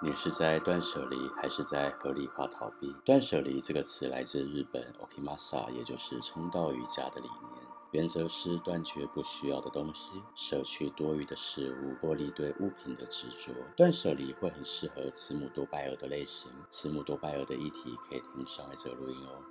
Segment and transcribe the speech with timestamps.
[0.00, 2.94] 你是在断舍离，还是在合理化逃避？
[3.04, 7.66] 断舍离这个词来自日本 Okimasa，也就是冲道瑜伽的理念。
[7.90, 13.52] 原则是断绝不需要的东西，舍去多余的事物，脱离对物品的执着。
[13.76, 16.48] 断舍离会很适合慈母多败儿的类型。
[16.70, 19.42] 慈母多败儿的议题可以听上一则录音哦。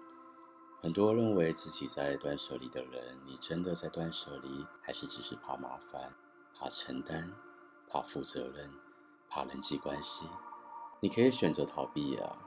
[0.82, 6.14] 很多认为自己在断舍离的人，你真的在断舍离，还是只是怕麻烦、
[6.58, 7.34] 怕承担、
[7.90, 8.72] 怕负责任？
[9.30, 10.30] 怕人际关系，
[11.00, 12.38] 你可以选择逃避啊，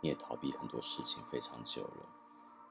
[0.00, 2.06] 你也逃避很多事情非常久了，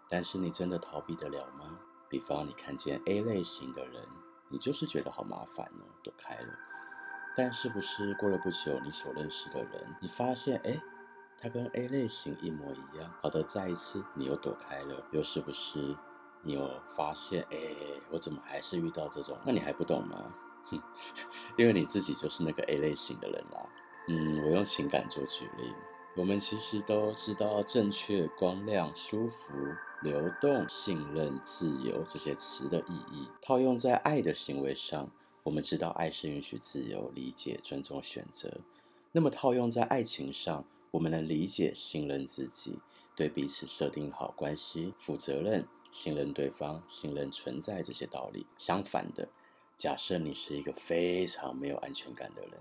[0.09, 1.79] 但是你真的逃避得了吗？
[2.09, 4.07] 比方你看见 A 类型的人，
[4.49, 6.53] 你就是觉得好麻烦哦，躲开了。
[7.35, 10.81] 但是不是过了不久，你所认识的人，你发现哎，
[11.37, 15.95] 他跟 A 类型一模一样，好的，再一次你又躲开了，又是不是
[16.41, 17.57] 你有发现哎，
[18.09, 19.37] 我怎么还是遇到这种？
[19.45, 20.33] 那你还不懂吗？
[21.57, 23.69] 因为你自己就是那个 A 类型的人啦。
[24.07, 25.73] 嗯，我用情感做举例，
[26.15, 29.53] 我们其实都知道正确、光亮、舒服、
[30.01, 33.27] 流动、信任、自由这些词的意义。
[33.41, 35.11] 套用在爱的行为上，
[35.43, 38.61] 我们知道爱是允许自由、理解、尊重选择。
[39.11, 42.79] 那么套用在爱情上，我们能理解、信任自己，
[43.15, 48.47] 对彼此设定好关系、负责任、信任对方、信任存在这些道理。
[48.57, 49.29] 相反的。
[49.79, 52.51] 假设你是一个非常没有安全感的人，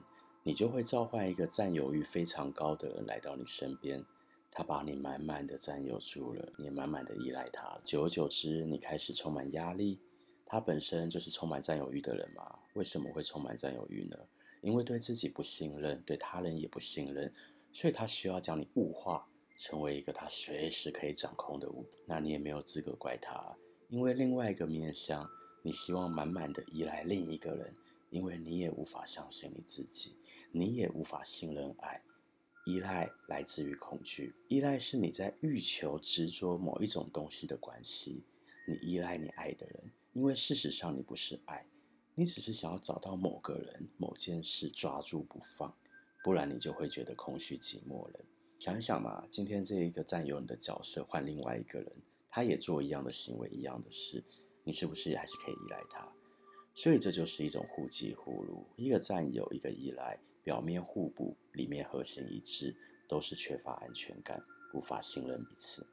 [0.45, 4.05] 你就会召唤一个占有欲非常高的人来到你身边，
[4.53, 7.77] 他把你满满的占有住了，你也满满的依赖他。
[7.83, 9.99] 久而久之，你开始充满压力。
[10.47, 12.61] 他本身就是充满占有欲的人嘛？
[12.75, 14.17] 为什么会充满占有欲呢？
[14.61, 17.35] 因为对自己不信任，对他人也不信任，
[17.73, 21.85] 所以他需要将你物化，成为一个他随时可以掌控的物。
[22.07, 23.57] 那你也没有资格怪他，
[23.89, 25.29] 因为另外一个面向。
[25.63, 27.75] 你希望满满的依赖另一个人，
[28.11, 30.17] 因为你也无法相信你自己，
[30.53, 32.03] 你也无法信任爱。
[32.67, 38.25] 依赖来自于恐惧，依赖是你在欲求执着某一种东西的关系。
[38.67, 41.67] 你依赖你爱的人，因为事实上你不是爱，
[42.15, 45.75] 你只是想要找到某个人、某件事抓住不放，
[46.23, 48.21] 不然你就会觉得空虚寂寞了。
[48.59, 51.91] 想一想嘛，今天这一个占有你的角色换另外一个人，
[52.29, 54.23] 他也做一样的行为、一样的事。
[54.69, 56.07] 你是不是还是可以依赖他？
[56.75, 62.77] 所以这就是一种互济互入，一个占有，一个依赖，表面互补，里面核心一致，
[63.09, 65.87] 都是缺乏安全感，无法信任彼此。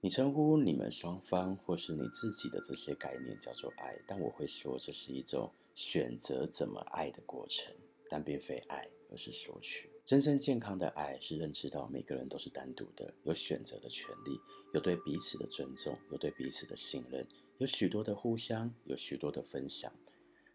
[0.00, 7.72] 你称呼你们双方或是你自己的这些概念叫做爱，但我会说这是一种选择怎么爱的过程，
[8.10, 9.88] 但并非爱，而是索取。
[10.04, 14.40] 真正健康的爱是认知到每个人都是单独的，有选择的权利，
[14.74, 17.24] 有对彼此的尊重，有对彼此的信任。
[17.58, 19.92] 有许多的互相，有许多的分享。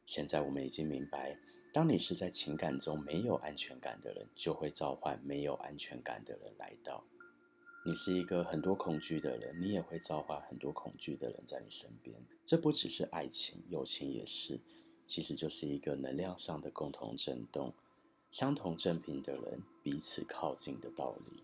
[0.06, 1.38] 现在我们已经明白，
[1.74, 7.03] 当你是在情感中没有安全感的人，就会召唤没有安全感的人来到。
[7.86, 12.16] 你是一个很多恐惧的人，你也会召唤很多恐惧的人在你身边。
[12.46, 14.62] 这不只是爱情，友情也是，
[15.06, 17.74] 其实就是一个能量上的共同震动，
[18.31, 21.44] 相同振频的人彼此靠近的道理。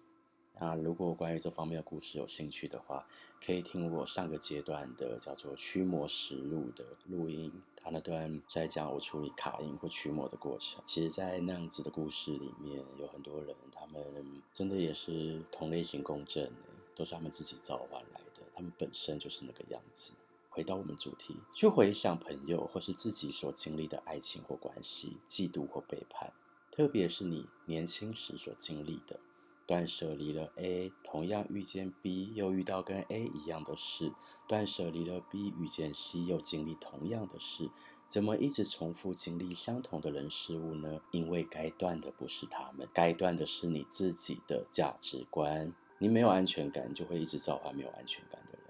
[0.58, 3.06] 那如果关于这方面的故事有兴趣的话，
[3.44, 10.84] 可以听我上个阶段的叫做《驱魔实录》的录音，他那段在讲我处理卡因或驱魔的过程。
[10.86, 14.04] 其实，在那样子的故事里面，有很多人，他们
[14.52, 16.52] 真的也是同类型共振，
[16.94, 20.12] 都是他们自己召唤来的，他们本身就是那个样子。
[20.50, 26.34] 回到我们主题，去回想朋友或是自己所经历的爱情或关系、嫉妒或背叛，
[26.72, 29.20] 特别是你年轻时所经历的。
[29.70, 34.16] 断舍离了 A，同样遇见 B，又遇到跟 A 一样的事；
[34.48, 37.70] 断舍离了 B，遇见 C，又经历同样的事。
[38.08, 41.02] 怎么一直重复经历相同的人事物呢？
[41.12, 45.72] 因为该断的不是他们，该断的是你自己的价值观。
[46.00, 48.64] 你没有安全感，就会一直召唤没有安全感的人。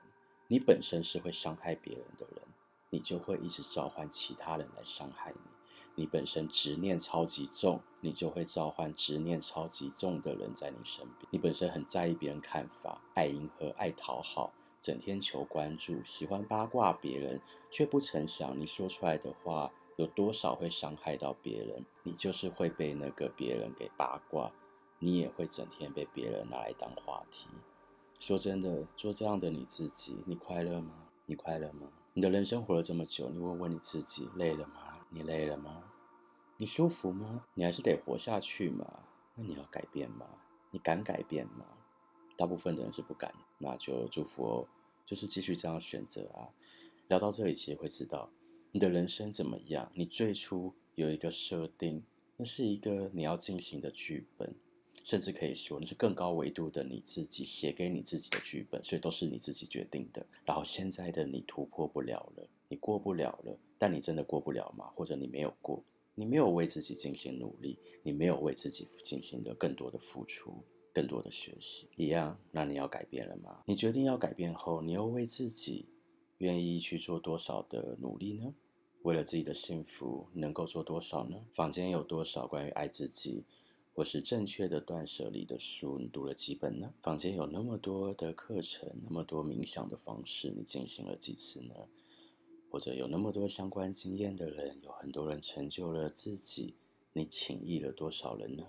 [0.48, 2.44] 你本身是会伤害别人的人，
[2.90, 5.59] 你就会一直召唤其他人来伤害你。
[6.00, 11.28] 你本身执念超级重，你就会召唤执念超级重的人在你身边。
[11.30, 21.86] 你本身很在意别人看法，爱迎合、爱讨好，整天求关注，喜欢八卦别人，却不曾想你说出来的话有多少会伤害到别人。
[22.04, 24.54] 你就是会被那个别人给八卦，
[25.00, 27.50] 你也会整天被别人拿来当话题。
[28.22, 30.94] 说真的，做这样的你自己，你快乐吗？
[31.26, 31.90] 你快乐吗？
[32.14, 34.96] 你的人生活了这么久，你问问你自己，累了吗？
[35.10, 35.84] 你累了吗？
[36.62, 37.46] 你舒服吗？
[37.54, 39.06] 你还是得活下去嘛。
[39.36, 40.28] 那你要改变吗？
[40.72, 41.66] 你敢改变吗？
[42.36, 43.34] 大部分的人是不敢。
[43.60, 44.68] 那就祝福哦，
[45.06, 46.52] 就是继续这样选择啊。
[47.08, 48.30] 聊到这里，其实会知道
[48.74, 49.90] 你的人生怎么样。
[49.96, 52.04] 你最初有一个设定，
[52.36, 54.54] 那是一个你要进行的剧本。
[55.02, 60.26] 甚至可以说，那是更高维度的你自己写给你自己的剧本，所以都是你自己决定的。
[60.44, 64.92] 然后现在的你突破不了了，你过不了了，但你真的过不了吗？
[64.94, 65.82] 或者你没有过，
[66.20, 70.54] 你没有为自己进行努力，你没有为自己进行的更多的付出，
[70.94, 73.64] 更多的学习，一样，那你要改变了吗？
[73.66, 75.86] 你决定要改变后，你又为自己
[76.40, 78.54] 愿意去做多少的努力呢？
[79.04, 81.46] 为了自己的幸福，能够做多少呢？
[81.54, 83.46] 坊间有多少关于爱自己
[83.94, 86.94] 或是正确的断舍离的书，你读了几本呢？
[87.02, 91.74] 坊间有那么多的课程，那么多冥想的方式，你进行了几次呢？
[92.70, 96.76] 或者有那么多相关经验的人，有很多人成就了自己，
[97.14, 98.66] 你请益了多少人呢？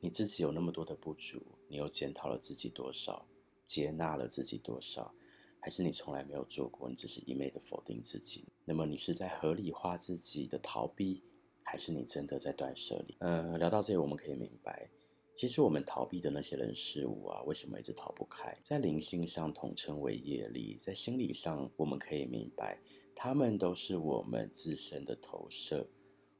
[0.00, 3.26] 你自己有那么多的不足，你又检讨了自己多少，
[3.64, 5.14] 接纳了自己多少？
[5.60, 8.44] 还是你从来没有做过，你只是一昧的否定自己？
[8.64, 11.22] 那么你是在合理化自己的逃避，
[11.62, 13.14] 还是你真的在断舍离？
[13.20, 14.90] 呃，聊到这里，我们可以明白，
[15.36, 18.52] 其实我们逃避的那些人事物啊，为什么一直逃不开？
[18.60, 22.80] 在灵性上统称为业力，在心理上我们可以明白，
[23.14, 25.88] 他们都是我们自身的投射。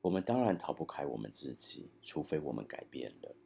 [0.01, 3.37] 我们当然逃不开我们自己，除非我们改变了。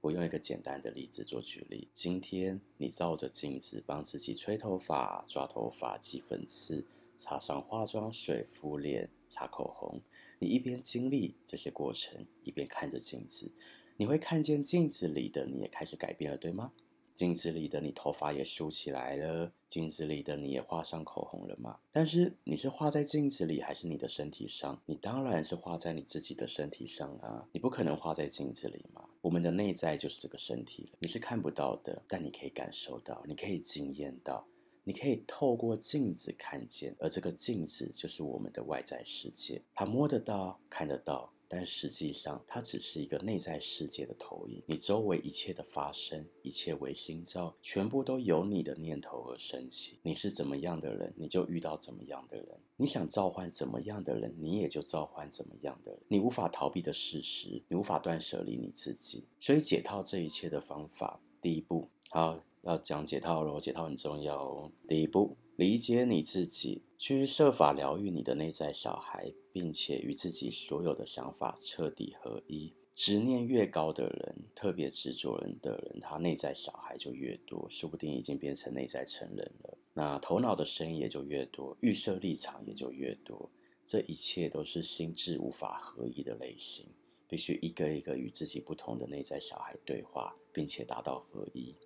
[0.00, 1.88] 我用一个简单的例子做举例。
[1.92, 6.86] 今天你照着镜子帮自己吹头发、抓头发、挤粉刺、
[7.16, 10.00] 擦上化妆水、敷脸、擦口红。
[10.38, 13.50] 你一边经历这些过程，一边看着镜子，
[13.96, 16.72] 你会看见镜子里的你也开始改变了，对吗？
[17.18, 21.80] 镜子里的你头发也梳起来了，镜子里的你也画上口红了吗？
[21.90, 24.80] 但是你是画在镜子里，还是你的身体上？
[24.86, 27.48] 你当然是画在你自己的身体上啊！
[27.50, 29.04] 你不可能画在镜子里嘛。
[29.20, 34.46] 我们的内在就是这个身体，你是看不到的，但你可以感受到，你可以经验到，
[34.84, 41.32] 你可以透过镜子看见，而这个镜子就是我们的外在世界，它摸得到，看得到。
[41.48, 44.62] 但实际上，它只是一个内在世界的投影。
[44.66, 49.98] 你周围一切的发生，一切唯心造，全部都由你的念头而升起。
[50.02, 52.60] 你是怎么样的人，你就遇到怎么样的人。
[52.76, 56.00] 你想召唤怎么样的人，你也就召唤怎么样的人。
[56.08, 59.24] 你无法逃避的事实，你无法断舍离你自己。
[59.40, 63.58] 所以解套这一切的方法，第一步，好，要讲解套喽。
[63.58, 64.70] 解套很重要哦。
[64.86, 66.82] 第一步，理解你自己。
[66.98, 72.74] 去设法疗愈你的内在小孩，并且与自己所有的想法彻底合一。
[72.92, 79.78] 执念越高的人，特别执着人的人，他内在小孩就越多，说不定已经变成内在成人了。
[79.94, 83.48] 那头脑的声音也就越多，预设立场也就越多。
[83.84, 86.86] 这一切都是心智无法合一的类型，
[87.28, 91.76] 必须一个一个与自己不同的内在小孩对话，并且达到合一。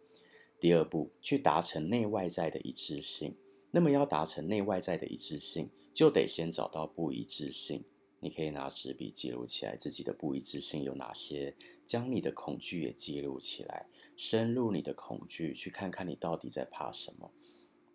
[0.59, 3.37] 第二步，去达成内外在的一致性。
[3.73, 7.83] 那么要达成内外在的一致性，就得先找到不一致性。
[8.21, 13.87] 你可以拿纸笔记录起来自己的不一致性有哪些，将你的恐惧也记录起来，
[14.17, 17.33] 深入你的恐惧，去看看你到底在怕什么。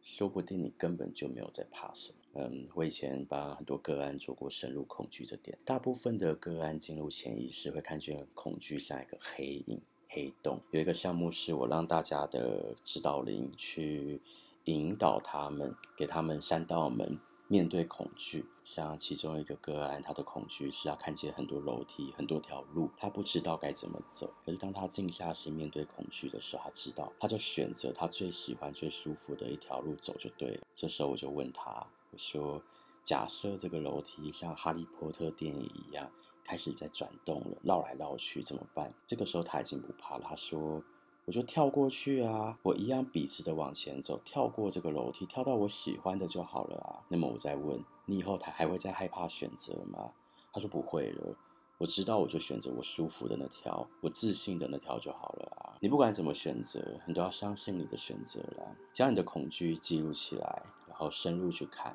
[0.01, 2.18] 说不定你根本就没有在怕什么。
[2.33, 10.59] 嗯，我以前帮很多个案做过深入恐惧这点，大部分的个案进入潜意识会看见恐惧像一个黑影、黑洞。
[10.71, 14.19] 有一个项目是我让大家的指导灵去。
[14.73, 18.45] 引导他们，给他们三道门，面对恐惧。
[18.65, 24.33] 像其中一个个案，他的恐惧是要看见很多楼梯、很多条路，他不知道该怎么走。
[24.45, 30.67] 可是当他静下心面对恐惧的时候，他知道，他就选择他最喜欢、最舒服的一条路走就对了。
[30.74, 32.62] 这时候我就问他，我说
[33.05, 36.12] ：“假设这个楼梯像哈利波特电影一样
[36.43, 40.83] 开始在转动了，绕来绕去，怎么办？”这个时候他已经不怕了，他说。
[41.27, 47.03] 我就跳过去啊，我一样笔直的往前走，跳过这个楼梯，跳到我喜欢的就好了啊。
[47.10, 50.12] 那么我再问你，以后他还会再害怕选择吗？
[50.53, 51.36] 他说不会了，
[51.79, 55.75] 我知道，我就选择我舒服的那条，我自信的那条就好了啊。
[55.81, 61.93] 你不管怎么选择，你都要相信你的选择了，将你的恐惧记录起来，然后深入去看。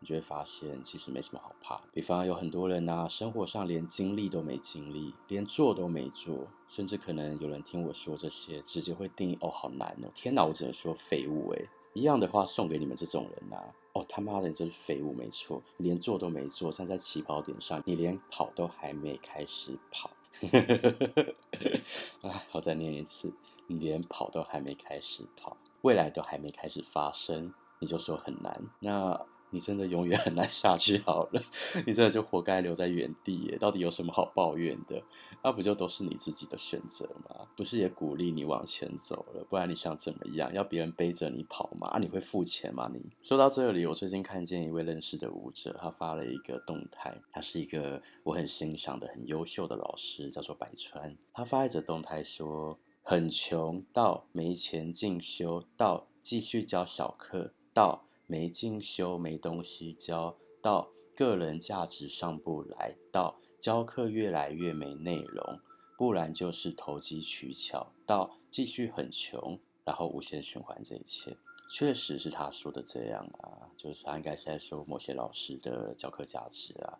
[0.00, 1.80] 你就会发现，其实没什么好怕。
[1.92, 10.08] 比方有很多人呐、啊，生活上连经历都没经历，连做都没做，甚至可能有人听我说这些，直接会定义哦，好难哦！
[10.14, 11.68] 天哪，我只能说废物诶。
[11.94, 20.10] 一样的话送给你们这种人呐、啊，哦他妈的，你真是废物，没错，连做都没做，站在起跑点上，你连跑都还没开始跑。
[22.22, 23.32] 哎，我再念一次，
[23.66, 29.20] 你连跑都还没开始跑，未来都还没开始发生，你就说很难，那。
[29.50, 31.42] 你真的永远很难下去好了，
[31.86, 33.58] 你真的就活该留在原地耶！
[33.58, 35.02] 到底有什么好抱怨的？
[35.42, 37.46] 那不就都是你自己的选择吗？
[37.56, 39.44] 不是也鼓励你往前走了？
[39.48, 40.52] 不然你想怎么样？
[40.52, 41.88] 要别人背着你跑吗？
[41.88, 42.90] 啊，你会付钱吗？
[42.92, 51.16] 你说到这里，我最近看见一位认识的舞者，他发了一个动态，他是一个我很欣赏的、很优秀的老师，叫做百川。
[51.32, 52.78] 他发一则动态说。
[53.00, 65.58] 很穷到没钱进修，到继续教小课，到没进修没东西教，到个人价值上不来，到教课越来越没内容，
[65.96, 71.36] 不然就是投机取巧，到继续很穷，然后无限循环这一切。
[71.70, 76.98] 确实是他说的这样啊，就是他应该是在说某些老师的教课价值啊。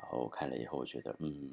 [0.00, 1.52] 然后看了以后，我觉得，嗯，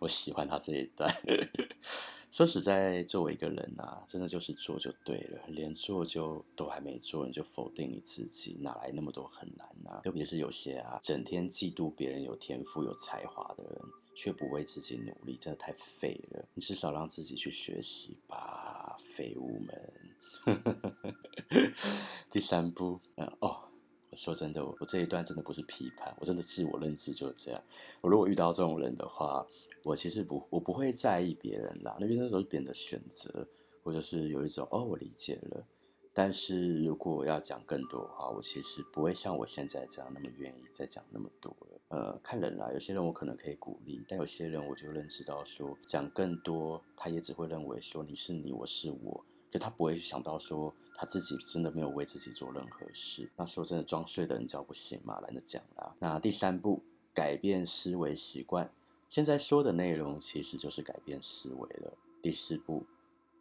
[0.00, 1.12] 我喜欢他这一段。
[2.30, 10.00] 说实在，作为一个人啊，真的就是做就对了，连做就都还没做，你就否定你自己，哪来那么多很难呢？
[10.02, 13.80] 特别是有些啊，整天嫉妒别人有天赋、有才华的人，
[14.16, 16.44] 却不为自己努力，真的太废了。
[16.54, 19.92] 你至少让自己去学习吧，废物们。
[22.28, 23.00] 第三步，
[24.14, 27.62] 说真的，我这一段真的不是批判，我真的自我认知就是这样。
[28.00, 29.46] 我如果遇到这种人的话，
[29.82, 33.46] 我其实不，我不会在意别人啦，那边那都是别人的选择，
[33.82, 35.64] 或者是有一种哦，我理解了。
[36.16, 41.80] 但是如果我要讲更多的话，我其实不会像我现在这样那么愿意再讲那么多了。
[41.88, 49.24] 呃，看人啦，有些人我可能可以鼓励，但有些人我就认知到说，讲更多，他也只会认为说你是你，我是我。
[49.50, 53.30] 就他不会想到说他自己真的没有为自己做任何事。
[53.36, 55.94] 那说真的，装睡的人叫不醒嘛，懒得讲啦。
[55.98, 56.82] 那第三步，
[57.12, 58.72] 改变思维习惯。
[59.08, 61.98] 现在说的内容其实就是改变思维了。
[62.22, 62.86] 第四步，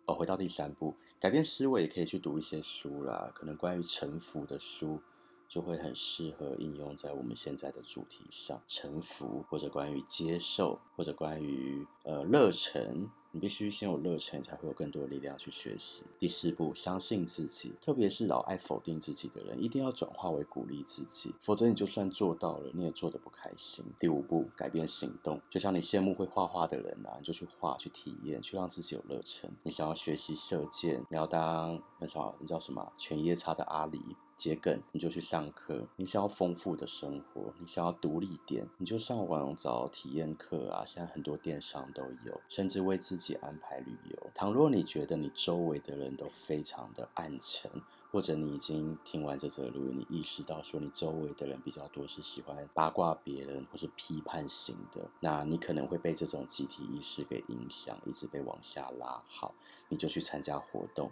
[0.05, 5.01] 哦，回到第三步，改变思维也可以去读一些书啦，可能关于臣服的书
[5.47, 8.61] 就会很适合应用在我们现在的主题上。
[8.67, 13.09] 臣服，或者关于接受，或者关于呃热忱。
[13.33, 16.03] 你必须先有热忱，才会有更多的力量去学习。
[16.19, 23.83] 第四步，相信自己，特别是老爱否定自己的人，一定要转化为鼓励自己，否则你就算做到了，你也做得不开心。
[23.99, 29.49] 第五步，改变行动，就像你羡慕会画画的人啊，你就去画，去体验，去让自己有热忱。
[29.63, 32.93] 你想要学习射箭，你要当那什么，你知道什么？
[32.99, 33.99] 犬夜叉的阿离。
[34.37, 40.83] 桔梗，你就去上课；你想要丰富的生活，你想要独立点，你就上网找体验课啊。
[40.85, 44.31] 现在很多电商都有，甚至为自己安排旅游。
[44.33, 47.71] 倘若你觉得你周围的人都非常的暗沉，
[48.11, 59.23] 或者你已经听完这则录音，你意识到说你周围的人比较多是喜欢八卦别人或是批判型的，那你可能会被这种集体意识给影响，一直被往下拉。
[59.27, 59.53] 好，
[59.89, 61.11] 你就去参加活动，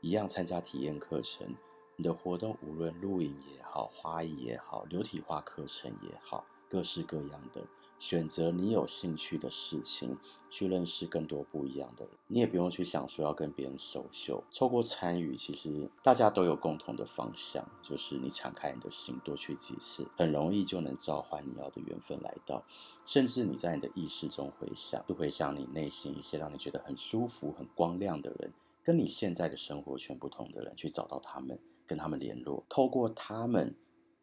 [0.00, 1.54] 一样参加体验课程。
[1.96, 7.62] 你的活动无论露营也好，花艺也好，流体画课程也好，各式各样的，
[8.00, 10.18] 选择你有兴趣的事情，
[10.50, 12.14] 去认识更多不一样的人。
[12.26, 22.64] 你也不用去想说要跟别人 social，透过参与，其实大家都有共同的方向，就是你敞开你的心，多去几次，很容易就能召唤你要的缘分来到。
[23.06, 31.58] 甚至你在你的意识中回想，就回想你内心一些让你觉得很舒服、很光亮的人，跟你现在的生活圈不同的人，去找到他们。
[31.86, 33.74] 跟他们联络，透过他们，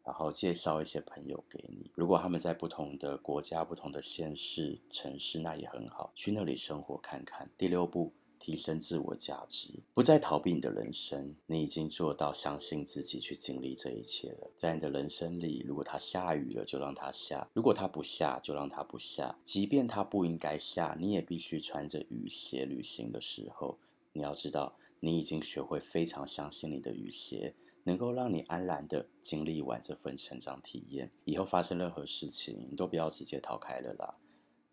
[0.04, 1.90] 然后介绍一些朋友给你。
[1.94, 7.50] 如果他们在不同的国家、不同的县市、城市，那也很好，去那里生活看看。
[7.56, 11.36] 第六步，提升自我价值，不再逃避你的人生。
[11.46, 14.50] 你已经做到相信自己去经历这一切了。
[14.56, 19.38] 在你的人生里，如果它下雨了，就让它下；如果它不下，就让它不下。
[19.44, 23.78] 即便它不应该下，你也必须穿着雨鞋旅行的时候，
[24.12, 24.76] 你要知道。
[25.04, 31.10] 你已经学会非常相信你的雨鞋，能够让你安然的经历完这份成长体验。
[31.24, 34.14] 以后发生任何事情，你都不要直接逃开了啦。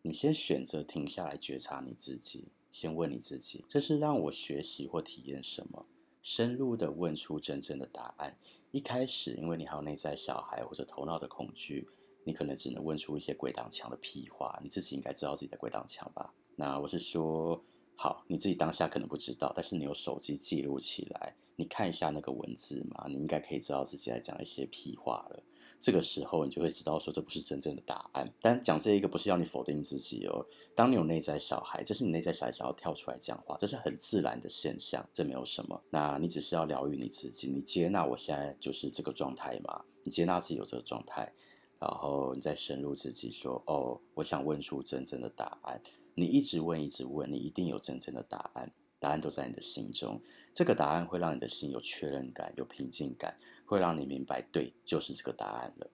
[0.03, 5.87] 你先选择停下来觉察你自己，先问你自己：这是让我学习或体验什么？
[6.21, 8.37] 深入的问出真正的答案。
[8.69, 11.89] 一开始，因为你还有内在小孩或者头脑的恐惧，
[12.23, 14.59] 你可能只能问出一些鬼挡墙的屁话。
[14.61, 16.35] 你自己应该知道自己在鬼挡墙吧？
[16.55, 17.65] 那我是说。
[18.01, 25.43] 好，你自己当下可能不知道，但是你有手机记录起来，你看一下那个文字嘛，你应该可以知道自己在讲一些屁话了。
[25.81, 28.33] 这个时候，你就会知道说这不是真正的答案。
[28.39, 30.45] 但讲这一个不是要你否定自己哦。
[30.73, 35.81] 当你有内在小孩，这是你内在小孩想要跳出来讲话，这是很自然的现象，这没有什么。
[35.89, 41.29] 那你只是要疗愈你自己，你接纳我现在就是这个状态嘛，你接纳自己有这个状态，
[41.77, 45.81] 然后你再深入自己说，哦，我想问出真正的答案。
[46.15, 48.73] 你一直问，一直问，你一定有真正的答案。
[49.01, 50.21] 答案都在你的心中。
[50.53, 55.89] 这个答案会让你的心有确认感，有平静感，会让你明白，对，就是这个答案了。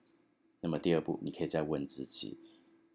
[0.60, 2.36] 那么第二步，你可以再问自己，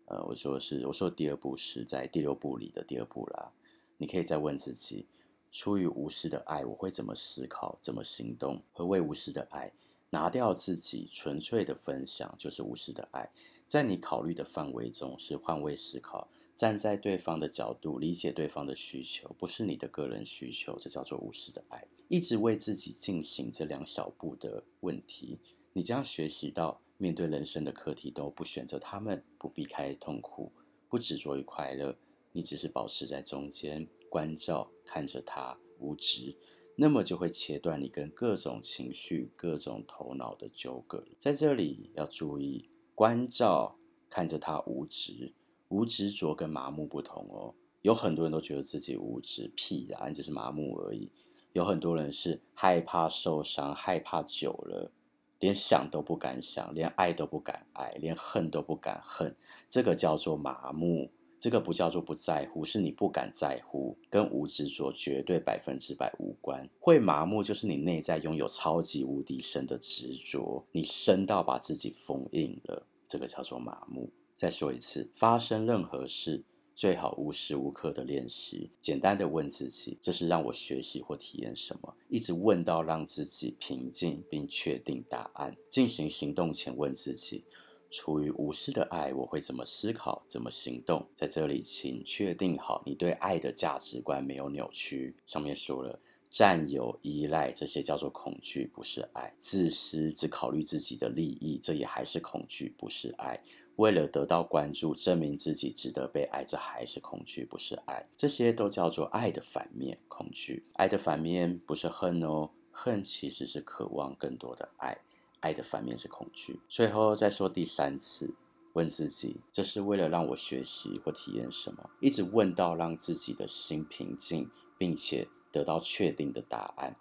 [0.08, 3.54] 呃，我说是，我说第二步是在第六步里的第二步啦。
[3.98, 5.08] 你可以再问自己，
[5.50, 8.62] 出于无私的爱，我会怎么思考，怎么行动？
[8.74, 9.72] 何谓无私的爱？
[10.10, 13.32] 拿掉自己，纯粹的分享就是无私的爱。
[13.66, 16.28] 在你考虑的范围中是换位思考。
[16.62, 21.88] 站在对方的角度，理解对方的需求，不是你的个人需求，这叫做无私的爱。
[22.08, 25.40] 一直为自己进行这两小步的问题，
[25.74, 30.52] 你将学习到面对人生的课题都不选择他们，不避开痛苦，
[30.88, 31.98] 不执着于快乐，
[32.32, 36.38] 你只是保持在中间，关照看着他无知，
[36.76, 41.04] 那么就会切断你跟各种情绪、各种头脑的纠葛。
[41.18, 45.34] 在这里要注意，关照看着他无知，
[45.72, 47.56] 无执着跟麻木不同哦。
[47.82, 51.10] 有很多人都觉得自己无执，屁啊，你只是麻木而已。
[51.54, 54.92] 有很多人是害怕受伤，害怕久了，
[55.40, 59.36] 连想都不敢想，连爱都不敢爱，连恨都不敢恨。
[59.68, 61.10] 这个叫做麻木，
[61.40, 66.70] 这个不叫做不在乎，是你不敢在乎，跟无执着绝对百分之百无关。
[66.80, 74.10] 会麻木就是你内在拥有超级无敌深的执着，你深到把自己封印了，这个叫做麻木。
[74.42, 76.44] 再说一次，发生任何事。
[76.74, 81.96] 最好无时无刻的练习，简单的问自己：这是让我学习或体验什么？
[82.08, 85.56] 一直问到让自己平静并确定答案。
[85.70, 87.44] 进行行动前问自己：
[87.92, 91.08] 出于无私的爱，我会怎么思考、怎么行动？
[91.14, 95.16] 在这里，请确定好你对爱的价值观没有扭曲。
[95.28, 96.00] 上面说了，
[96.32, 103.40] 占有、依赖这些叫做恐惧，不是爱；自私，只考虑自己的利益，这也还是恐惧，不是爱。
[103.82, 108.08] 为了得到关注，证明自己值得被爱，这还是恐惧，不是爱。
[108.16, 110.64] 这些都叫做爱的反面，恐惧。
[110.74, 115.00] 爱的反面不是恨哦，恨其实是渴望更多的爱。
[115.40, 116.60] 爱的反面是恐惧。
[116.70, 118.36] 最后再说第三次，
[118.74, 121.90] 问自己：这是为了让我学习或体验什么？
[122.00, 124.48] 一直问到让自己的心平静，
[124.78, 126.96] 并且得到确定的答案。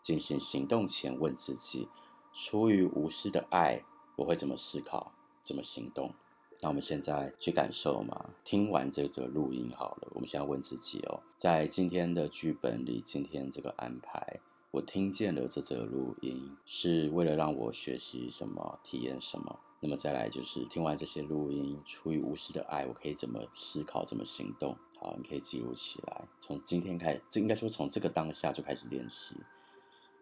[0.00, 1.88] 进行行动前问自己：
[2.32, 3.82] 出于无私的爱，
[4.14, 5.12] 我会怎么思考？
[5.42, 6.14] 怎么行动？
[6.60, 8.30] 那我们现在去感受嘛。
[8.44, 14.38] 听完这则录音好了，我们现在问自己哦，在今天的剧本里，今天这个安排，
[14.70, 19.58] 我听见了这则录音，是为了让我学习什么，体验什么？
[19.80, 24.76] 那么再来就是听完这些录音，出于无私的爱，我可以怎么思考，怎么行动？
[25.00, 26.24] 好，你可以记录起来。
[26.38, 29.34] 从今天开始，这应该说从这个当下就开始练习。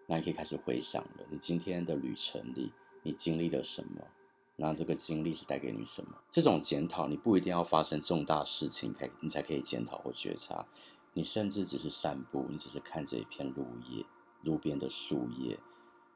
[0.07, 4.01] 那你可以开始回想了，你今天的旅程里，你经历了什么？
[4.61, 6.19] 那这个经历是带给你什么？
[6.29, 10.67] 这种检讨，你不一定要发生重大事情，才你才可以检讨或觉察。
[11.15, 14.05] 你甚至只是散步，你只是看着一片路叶，
[14.43, 15.59] 路边的树叶，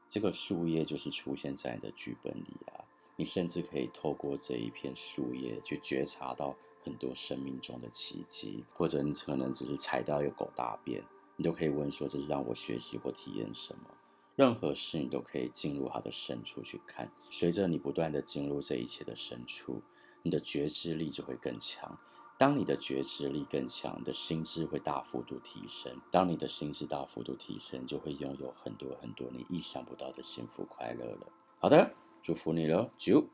[0.07, 2.85] 这个树叶就是出现在你的剧本里啊。
[3.17, 11.03] 你甚至可以透过这一片树叶去觉察到很多生命中的奇迹，或者你可能只是踩到一个狗大便，
[11.35, 13.89] 你都可以问说：这是让我学习或体验什么？
[14.35, 19.81] 任何事你都可以进入它的深处去看，随着你不断的进入这一切的深处，
[20.23, 21.97] 你的觉知力就会更强。
[22.37, 26.01] 当你的觉知力更强，你的心智会大幅度提升。
[26.11, 31.27] 当你的心智大幅度提升，就会拥有很多很多你意想不到的幸福快乐了。
[31.59, 33.23] 好的，祝福你喽，九。